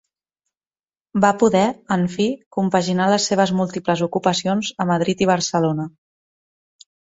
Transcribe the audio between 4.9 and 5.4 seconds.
Madrid i